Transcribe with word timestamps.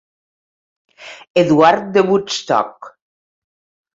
Eduard 1.41 1.85
de 1.97 2.01
Woodstock. 2.09 2.91